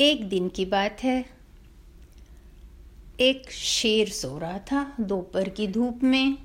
एक 0.00 0.28
दिन 0.28 0.48
की 0.48 0.64
बात 0.64 0.96
है। 1.02 1.24
एक 3.20 3.50
शेर 3.50 4.08
सो 4.08 4.38
रहा 4.38 4.58
था 4.58 4.96
दोपहर 5.00 5.48
की 5.48 5.68
धूप 5.68 6.00
में। 6.02 6.38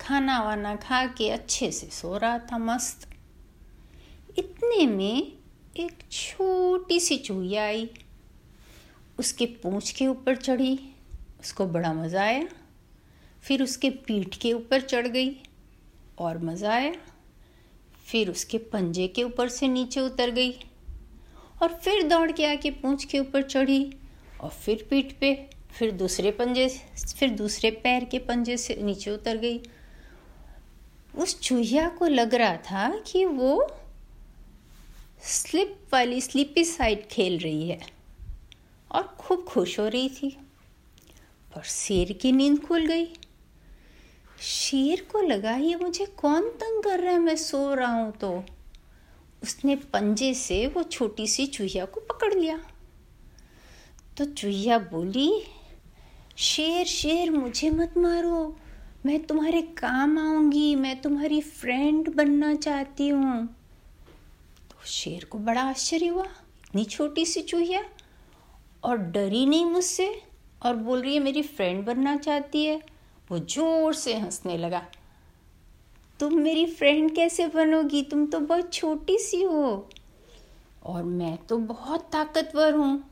खाना 0.00 0.42
वाना 0.42 0.76
खा 0.76 1.06
के 1.06 1.30
अच्छे 1.30 1.70
से 1.72 1.86
सो 1.86 2.16
रहा 2.16 2.38
था, 2.38 2.58
मस्त। 2.58 3.08
इतने 4.38 4.86
में 4.86 5.32
एक 5.76 5.98
छोटी 6.12 7.00
सी 7.00 7.16
चूहिया 7.16 7.64
आई। 7.64 7.90
उसके 9.18 9.46
पूंछ 9.46 9.90
के 9.90 10.06
ऊपर 10.06 10.36
चढ़ी, 10.36 10.80
उसको 11.40 11.66
बड़ा 11.66 11.92
मज़ा 11.92 12.22
आया। 12.22 12.48
फिर 13.42 13.62
उसके 13.62 13.90
पीठ 13.90 14.36
के 14.36 14.52
ऊपर 14.52 14.80
चढ़ 14.80 15.06
गई 15.06 15.36
और 16.18 16.38
मज़ा 16.38 16.72
आया। 16.72 16.94
फिर 18.06 18.30
उसके 18.30 18.58
पंजे 18.58 19.08
के 19.08 19.22
ऊपर 19.22 19.48
से 19.48 19.68
नीचे 19.68 20.00
उतर 20.00 20.30
गई। 20.30 20.52
और 21.62 21.74
फिर 21.74 22.02
दौड़ 22.02 22.30
के 22.32 22.46
आके 22.46 22.70
पूंछ 22.70 23.04
के 23.04 23.18
ऊपर 23.18 23.42
चढ़ी 23.42 23.96
और 24.40 24.50
फिर 24.50 24.86
पीठ 24.90 25.12
पे, 25.12 25.34
फिर 25.78 25.90
दूसरे 25.90 26.30
पंजे 26.30 26.68
फिर 27.18 27.30
दूसरे 27.30 27.70
पैर 27.70 28.04
के 28.04 28.18
पंजे 28.18 28.56
से 28.56 28.76
नीचे 28.82 29.10
उतर 29.10 29.36
गई। 29.36 29.60
उस 31.16 31.40
चूहिया 31.40 31.88
को 31.88 32.06
लग 32.06 32.34
रहा 32.34 32.56
था 32.56 32.88
कि 33.06 33.24
वो 33.24 33.76
स्लिप 35.22 35.76
वाली 35.92 36.20
स्लीपी 36.20 36.64
साइड 36.64 37.06
खेल 37.08 37.38
रही 37.38 37.68
है 37.68 37.80
और 38.92 39.02
खूब 39.18 39.44
खुश 39.44 39.78
हो 39.78 39.88
रही 39.88 40.08
थी। 40.08 40.36
पर 41.54 41.62
शेर 41.62 42.12
की 42.12 42.32
नींद 42.32 42.60
खुल 42.60 42.86
गई। 42.86 43.06
शेर 44.40 45.06
को 45.12 45.20
लगा, 45.20 45.56
ये 45.56 45.76
मुझे 45.76 46.06
कौन 46.06 46.48
तंग 46.48 46.82
कर 46.82 47.00
रहा 47.00 47.12
है? 47.12 47.18
मैं 47.18 47.36
सो 47.36 47.74
रहा 47.74 47.92
हूँ 47.92 48.12
तो। 48.12 48.44
उसने 49.44 49.76
पंजे 49.76 50.34
से 50.34 50.66
वो 50.66 50.82
छोटी 50.82 51.26
सी 51.26 51.46
चूहिया 51.46 51.84
को 51.84 52.00
पकड़ 52.00 52.34
लिया। 52.34 52.58
तो 54.16 54.24
चूहिया 54.24 54.78
बोली, 54.78 55.42
शेर 56.36 56.86
शेर, 56.86 57.30
मुझे 57.30 57.70
मत 57.70 57.94
मारो। 57.98 58.56
मैं 59.06 59.22
तुम्हारे 59.24 59.62
काम 59.62 60.18
आऊँगी, 60.18 60.74
मैं 60.74 61.00
तुम्हारी 61.02 61.40
फ्रेंड 61.40 62.14
बनना 62.14 62.54
चाहती 62.54 63.08
हूँ। 63.08 63.46
तो 64.70 64.86
शेर 64.86 65.24
को 65.24 65.38
बड़ा 65.38 65.62
आश्चर्य 65.62 66.06
हुआ, 66.06 66.24
इतनी 66.24 66.84
छोटी 66.84 67.26
सी 67.26 67.42
चूहिया? 67.42 67.84
और 68.84 68.96
डरी 68.96 69.46
नहीं 69.46 69.64
मुझसे? 69.64 70.22
और 70.62 70.76
बोल 70.76 71.02
रही 71.02 71.14
है 71.14 71.20
मेरी 71.20 71.42
फ्रेंड 71.42 71.84
बनना 71.86 72.16
चाहती 72.16 72.64
है? 72.64 72.82
वो 73.30 73.38
ज़ोर 73.38 73.94
से 73.94 74.14
हंसने 74.14 74.58
लगा। 74.58 74.86
तुम 76.20 76.34
मेरी 76.34 76.66
फ्रेंड 76.66 77.14
कैसे 77.14 77.46
बनोगी? 77.46 78.02
तुम 78.02 78.26
तो 78.26 78.40
बहुत 78.40 78.72
छोटी 78.72 79.18
सी 79.18 79.42
हो। 79.42 79.90
और 80.86 81.02
मैं 81.02 81.36
तो 81.36 81.58
बहुत 81.58 82.08
ताकतवर 82.12 82.74
हूँ। 82.74 83.10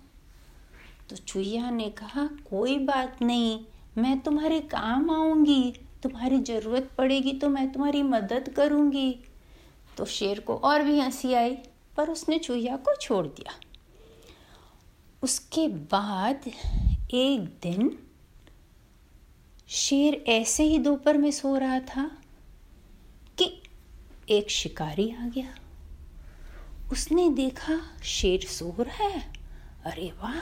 तो 1.10 1.16
चुईया 1.16 1.70
ने 1.70 1.90
कहा, 1.90 2.26
कोई 2.26 2.78
बात 2.78 3.22
नहीं, 3.22 3.60
मैं 3.98 4.20
तुम्हारे 4.20 4.60
काम 4.60 5.10
आऊँगी। 5.10 5.74
तुम्हारी 6.02 6.38
ज़रूरत 6.38 6.90
पड़ेगी 6.98 7.32
तो 7.32 7.48
मैं 7.48 7.72
तुम्हारी 7.72 8.02
मदद 8.02 8.48
करूँगी। 8.48 9.18
तो 9.96 10.04
शेर 10.04 10.40
को 10.40 10.54
और 10.54 10.82
भी 10.82 11.00
हँसी 11.00 11.34
आई, 11.34 11.58
पर 11.96 12.10
उसने 12.10 12.38
चूहिया 12.38 12.76
को 12.76 12.96
छोड़ 12.96 13.26
दिया। 13.26 13.54
उसके 15.22 15.68
बाद 15.68 16.40
एक 17.14 17.40
दिन 17.40 17.98
शेर 19.68 20.24
ऐसे 20.28 20.64
ही 20.64 20.78
दोपहर 20.78 21.18
में 21.18 21.30
सो 21.30 21.56
रहा 21.56 21.80
था। 21.80 22.21
एक 24.32 24.50
शिकारी 24.50 25.10
आ 25.12 25.28
गया। 25.28 25.54
उसने 26.92 27.28
देखा 27.30 27.78
शेर 28.04 28.46
सो 28.48 28.74
रहा 28.80 29.04
है। 29.04 29.20
अरे 29.86 30.10
वाह, 30.22 30.40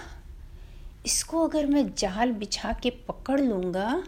इसको 1.07 1.47
अगर 1.49 1.67
मैं 1.67 1.85
जाल 1.95 2.33
बिछा 2.33 2.73
के 2.73 2.91
पकड़ 3.09 3.41
लूँगा 3.41 4.03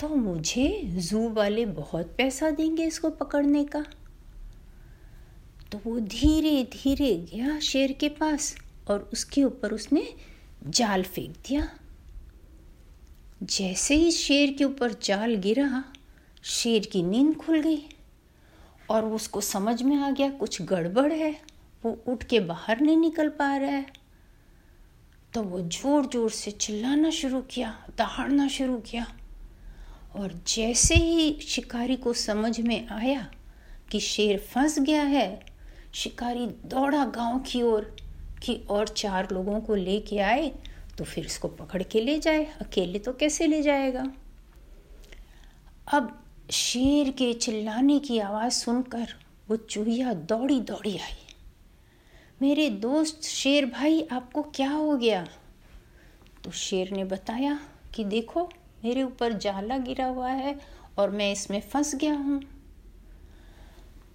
तो 0.00 0.08
मुझे 0.08 0.68
जू 1.00 1.28
वाले 1.28 1.64
बहुत 1.66 2.14
पैसा 2.18 2.50
देंगे 2.50 2.84
इसको 2.84 3.10
पकड़ने 3.12 3.64
का। 3.64 3.84
तो 5.72 5.80
वो 5.84 5.98
धीरे 6.00 6.62
धीरे 6.72 7.14
गया 7.26 7.58
शेर 7.60 7.92
के 7.92 8.08
पास 8.10 8.54
और 8.88 9.08
उसके 9.12 9.44
ऊपर 9.44 9.72
उसने 9.72 10.06
जाल 10.68 11.02
फेंक 11.04 11.36
दिया। 11.48 11.68
जैसे 13.42 13.94
ही 13.94 14.10
शेर 14.10 14.52
के 14.52 14.64
ऊपर 14.64 14.92
जाल 15.02 15.34
गिरा, 15.36 15.84
शेर 16.44 16.86
की 16.86 17.02
नींद 17.02 17.34
खुल 17.36 17.60
गई। 17.60 17.82
और 18.90 19.04
उसको 19.06 19.40
समझ 19.40 19.82
में 19.82 19.96
आ 19.96 20.10
गया, 20.10 20.30
कुछ 20.30 20.62
गड़बड़ 20.62 21.12
है, 21.12 21.30
वो 21.84 21.98
उठ 22.08 22.22
के 22.22 22.40
बाहर 22.40 22.80
नहीं 22.80 22.96
निकल 22.96 23.28
पा 23.28 23.56
रहा 23.56 23.70
है। 23.70 23.86
तो 25.34 25.42
वो 25.42 25.60
ज़ोर 25.60 26.06
ज़ोर 26.06 26.30
से 26.30 26.50
चिल्लाना 26.50 27.10
शुरू 27.10 27.40
किया, 27.40 27.74
दहाड़ना 27.98 28.48
शुरू 28.48 28.76
किया। 28.80 29.06
और 30.16 30.32
जैसे 30.46 30.94
ही 30.94 31.32
शिकारी 31.40 31.96
को 31.96 32.12
समझ 32.12 32.60
में 32.60 32.88
आया 32.88 33.26
कि 33.90 34.00
शेर 34.00 34.38
फंस 34.52 34.78
गया 34.78 35.02
है, 35.02 35.40
शिकारी 35.94 36.46
दौड़ा 36.66 37.04
गाँव 37.06 37.38
की 37.40 37.62
ओर 37.62 37.94
कि 38.42 38.54
और 38.70 38.88
चार 38.88 39.28
लोगों 39.32 39.60
को 39.60 39.74
लेके 39.74 40.18
आए 40.18 40.52
तो 40.98 41.04
फिर 41.04 41.24
इसको 41.26 41.48
पकड़ 41.48 41.82
के 41.82 42.00
ले 42.00 42.18
जाए। 42.18 42.44
अकेले 42.60 42.98
तो 42.98 43.12
कैसे 43.12 43.46
ले 43.46 43.62
जाएगा? 43.62 44.04
अब 45.88 46.23
शेर 46.50 47.10
के 47.10 47.34
चिल्लाने 47.34 47.98
की 47.98 48.18
आवाज़ 48.18 48.52
सुनकर 48.52 49.08
वो 49.48 49.56
चूहिया 49.56 50.12
दौड़ी 50.12 50.60
दौड़ी 50.60 50.98
आई। 50.98 51.34
मेरे 52.42 52.70
दोस्त 52.70 53.22
शेर 53.22 53.66
भाई, 53.66 54.08
आपको 54.12 54.42
क्या 54.42 54.70
हो 54.70 54.96
गया? 54.96 55.28
तो 56.44 56.50
शेर 56.50 56.90
ने 56.90 57.04
बताया 57.04 57.60
कि 57.94 58.04
देखो, 58.04 58.50
मेरे 58.84 59.02
ऊपर 59.02 59.32
जाला 59.32 59.78
गिरा 59.78 60.06
हुआ 60.06 60.30
है 60.30 60.60
और 60.98 61.10
मैं 61.10 61.32
इसमें 61.32 61.60
फंस 61.60 61.94
गया 61.94 62.14
हूँ। 62.14 62.42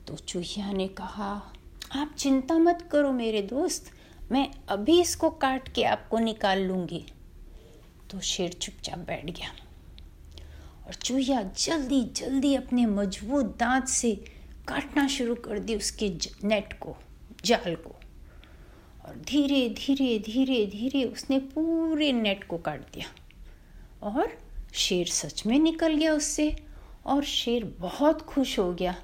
तो 0.07 0.15
चूहिया 0.15 0.71
ने 0.71 0.87
कहा, 0.87 1.53
आप 1.91 2.15
चिंता 2.17 2.57
मत 2.57 2.89
करो 2.91 3.11
मेरे 3.11 3.41
दोस्त, 3.41 3.91
मैं 4.31 4.51
अभी 4.69 5.01
इसको 5.01 5.29
काट 5.29 5.73
के 5.73 5.83
आपको 5.83 6.19
निकाल 6.19 6.59
लूँगी। 6.59 7.05
तो 8.11 8.19
शेर 8.19 8.53
चुपचाप 8.53 8.99
बैठ 8.99 9.25
गया। 9.25 9.65
और 10.89 10.95
चूहिया 10.95 11.41
जल्दी 11.41 12.03
जल्दी 12.03 12.55
अपने 12.55 12.85
मज़बूत 12.85 13.45
दांत 13.45 13.87
से 13.87 14.25
काटना 14.67 15.07
शुरू 15.07 15.35
कर 15.35 15.59
दी 15.59 15.75
उसके 15.75 16.17
नेट 16.43 16.73
को, 16.73 16.97
जाल 17.45 17.75
को। 17.75 17.95
और 19.05 19.15
धीरे 19.15 19.69
धीरे 19.69 20.19
धीरे 20.19 20.65
धीरे 20.65 21.03
उसने 21.03 21.39
पूरे 21.39 22.11
नेट 22.11 22.43
को 22.43 22.57
काट 22.57 22.81
दिया। 22.81 23.05
और 24.03 24.37
शेर 24.73 25.07
सच 25.07 25.45
में 25.45 25.59
निकल 25.59 25.95
गया 25.95 26.13
उससे, 26.13 26.63
और 27.05 27.23
शेर 27.23 27.75
बहुत 27.79 28.21
खुश 28.21 28.59
हो 28.59 28.73
गया। 28.73 28.95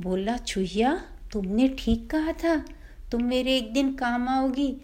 बोला, 0.00 0.36
चूहिया, 0.36 1.04
तुमने 1.32 1.68
ठीक 1.68 2.10
कहा 2.10 2.32
था। 2.32 2.64
तुम 3.12 3.24
मेरे 3.24 3.56
एक 3.56 3.72
दिन 3.72 3.94
काम 3.94 4.28
आओगी। 4.28 4.76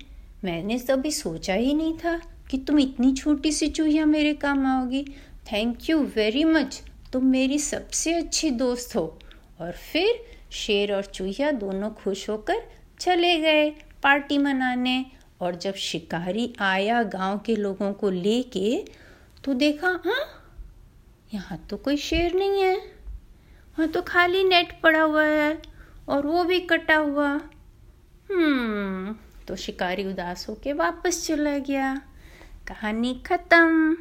मैंने 0.44 0.78
कभी 0.78 1.11
सोचा 1.11 1.55
ही 1.55 1.75
नहीं 1.75 1.99
था 1.99 2.21
कि 2.50 2.59
तुम 2.59 2.78
इतनी 2.78 3.12
छोटी 3.12 3.53
सी 3.53 3.69
चूहिया 3.69 4.06
मेरे 4.06 4.34
काम 4.34 4.66
आओगी। 4.66 5.06
थैंक 5.53 5.88
यू 5.91 5.99
वेरी 6.16 6.44
मच 6.44 6.82
तुम 7.12 7.25
मेरी 7.25 7.59
सबसे 7.59 8.12
अच्छी 8.15 8.50
दोस्त 8.50 8.94
हो। 8.97 9.06
और 9.60 9.72
फिर 9.72 10.25
शेर 10.53 10.93
और 10.94 11.05
चूहिया 11.05 11.50
दोनों 11.53 11.91
खुश 11.94 12.28
होकर 12.31 12.62
चले 13.00 13.38
गए 13.41 13.69
पार्टी 14.03 14.38
मनाने। 14.38 15.05
और 15.41 15.55
जब 15.55 15.75
शिकारी 15.75 16.53
आया 16.60 17.03
गाँव 17.03 17.38
के 17.38 17.56
लोगों 17.56 17.93
को 17.93 18.10
लेके 18.10 18.77
तो 19.44 19.55
देखा 19.55 19.88
हाँ 20.05 20.25
यहाँ 21.34 21.59
तो 21.71 21.76
कोई 21.76 21.97
शेर 21.97 22.34
नहीं 22.34 22.62
है। 22.62 22.76
वहाँ 22.76 23.88
तो 23.88 24.03
खाली 24.03 24.43
नेट 24.44 24.72
पड़ा 24.82 25.00
हुआ 25.00 25.25
है 25.25 25.62
और 26.09 26.26
वो 26.26 26.44
भी 26.44 26.61
कटा 26.62 26.97
हुआ। 26.97 27.28
हम्म 28.31 29.15
तो 29.49 29.56
शिकारी 29.56 30.05
उदास 30.05 30.49
होके 30.49 30.73
वापस 30.73 31.26
चला 31.26 31.56
गया। 31.58 31.94
कहानी 32.69 33.14
खत्म। 33.26 33.96